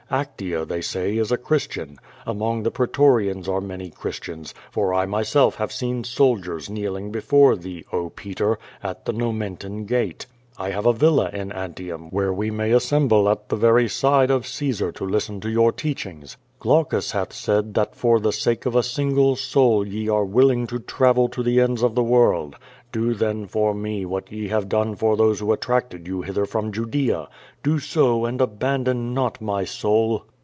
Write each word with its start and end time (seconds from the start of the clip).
Actea, 0.11 0.67
they 0.67 0.81
say, 0.81 1.15
is 1.15 1.31
a 1.31 1.37
Christian. 1.37 1.97
Among 2.25 2.63
the 2.63 2.69
pretorians 2.71 3.47
are 3.47 3.61
many 3.61 3.89
Chris 3.89 4.19
tians, 4.19 4.51
for 4.69 4.93
I 4.93 5.05
myself 5.05 5.55
have 5.55 5.71
seen 5.71 6.03
soldiers 6.03 6.69
kneeling 6.69 7.13
before 7.13 7.55
thee, 7.55 7.85
oh, 7.93 8.09
Peier, 8.09 8.59
at 8.83 9.05
the 9.05 9.13
N 9.13 9.21
omen 9.21 9.55
tan 9.55 9.85
gate. 9.85 10.25
I 10.57 10.71
have 10.71 10.85
a 10.85 10.91
villa 10.91 11.27
at 11.31 11.35
Antiiim, 11.35 12.11
26o 12.11 12.11
QUO 12.11 12.11
VADI8. 12.11 12.11
wl)cre 12.11 12.35
we 12.35 12.51
may 12.51 12.71
assemble 12.73 13.29
at 13.29 13.47
the 13.47 13.55
very 13.55 13.87
side 13.87 14.29
of 14.31 14.45
Caesar 14.47 14.91
to 14.91 15.05
listen 15.05 15.39
to 15.39 15.49
your 15.49 15.71
teachings. 15.71 16.35
Glaucus 16.59 17.13
hath 17.13 17.31
said 17.31 17.73
that 17.75 17.95
for 17.95 18.19
the 18.19 18.33
sake 18.33 18.65
of 18.65 18.75
a 18.75 18.83
single 18.83 19.37
soul 19.37 19.87
ye 19.87 20.09
are 20.09 20.25
willing 20.25 20.67
to 20.67 20.77
travel 20.79 21.29
to 21.29 21.41
tlie 21.41 21.63
ends 21.63 21.81
of 21.81 21.95
the 21.95 22.03
world. 22.03 22.55
Do 22.91 23.13
then 23.15 23.47
for 23.47 23.73
me 23.73 24.05
what 24.05 24.31
ye 24.33 24.49
have 24.49 24.67
done 24.69 24.95
for 24.95 25.15
those 25.15 25.39
who 25.39 25.53
attracted 25.53 26.05
you 26.07 26.21
hither 26.23 26.45
from 26.45 26.73
Judea. 26.73 27.29
Do 27.63 27.79
so 27.79 28.25
and 28.25 28.39
abandon 28.41 29.13
not 29.13 29.41
my 29.41 29.63
^oul." 29.63 30.23